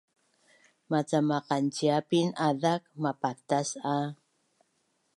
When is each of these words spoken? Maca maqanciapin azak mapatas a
Maca 0.89 1.19
maqanciapin 1.29 2.27
azak 2.47 2.81
mapatas 3.03 3.69
a 3.95 3.97